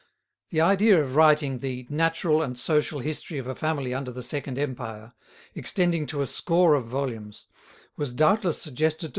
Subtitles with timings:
[0.49, 4.57] The idea of writing the "natural and social history of a family under the Second
[4.57, 5.13] Empire,"
[5.53, 7.45] extending to a score of volumes,
[7.97, 9.09] was doubtless suggested to M.